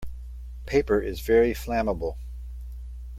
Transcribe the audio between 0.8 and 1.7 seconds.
is very